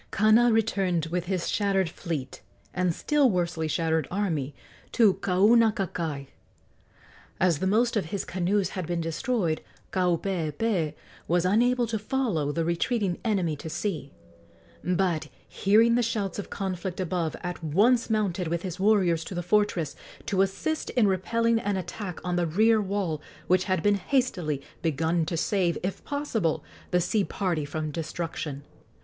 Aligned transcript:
Kana 0.11 0.51
returned 0.51 1.05
with 1.11 1.25
his 1.25 1.47
shattered 1.47 1.87
fleet 1.87 2.41
and 2.73 2.91
still 2.91 3.29
worsely 3.29 3.67
shattered 3.69 4.07
army 4.09 4.55
to 4.93 5.13
Kaunakakai. 5.21 6.25
As 7.39 7.59
the 7.59 7.67
most 7.67 7.95
of 7.95 8.05
his 8.05 8.25
canoes 8.25 8.69
had 8.69 8.87
been 8.87 8.99
destroyed, 8.99 9.61
Kaupeepee 9.91 10.95
was 11.27 11.45
unable 11.45 11.85
to 11.85 11.99
follow 11.99 12.51
the 12.51 12.65
retreating 12.65 13.19
enemy 13.23 13.55
to 13.57 13.69
sea, 13.69 14.11
but, 14.83 15.27
hearing 15.47 15.93
the 15.93 16.01
shouts 16.01 16.39
of 16.39 16.49
conflict 16.49 16.99
above, 16.99 17.35
at 17.43 17.63
once 17.63 18.09
mounted 18.09 18.47
with 18.47 18.63
his 18.63 18.79
warriors 18.79 19.23
to 19.25 19.35
the 19.35 19.43
fortress, 19.43 19.95
to 20.25 20.41
assist 20.41 20.89
in 20.89 21.07
repelling 21.07 21.59
an 21.59 21.77
attack 21.77 22.19
on 22.25 22.37
the 22.37 22.47
rear 22.47 22.81
wall 22.81 23.21
which 23.45 23.65
had 23.65 23.83
been 23.83 23.93
hastily 23.93 24.63
begun 24.81 25.27
to 25.27 25.37
save, 25.37 25.77
if 25.83 26.03
possible, 26.03 26.63
the 26.89 26.99
sea 26.99 27.23
party 27.23 27.65
from 27.65 27.91
destruction. 27.91 28.63